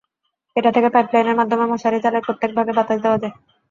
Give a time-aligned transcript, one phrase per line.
[0.55, 3.33] এটা থেকে পাইপলাইনের মাধ্যমে মশারি জালের প্রত্যেক ভাগে বাতাস দেওয়া যায়।